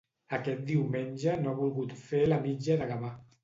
Aquest 0.37 0.63
diumenge 0.71 1.37
no 1.43 1.53
ha 1.53 1.55
volgut 1.61 1.95
fer 2.09 2.25
la 2.33 2.43
Mitja 2.51 2.83
de 2.85 2.93
Gavà. 2.97 3.17